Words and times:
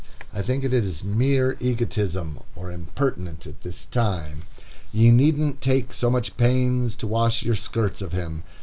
I 0.33 0.41
think 0.41 0.63
it 0.63 0.73
is 0.73 1.03
mere 1.03 1.55
egotism, 1.59 2.39
or 2.55 2.71
impertinent 2.71 3.45
at 3.45 3.61
this 3.61 3.85
time. 3.85 4.45
Ye 4.91 5.11
needn't 5.11 5.61
take 5.61 5.93
so 5.93 6.09
much 6.09 6.35
pains 6.37 6.95
to 6.95 7.05
wash 7.05 7.43
your 7.43 7.53
skirts 7.53 8.01
of 8.01 8.11
him. 8.11 8.41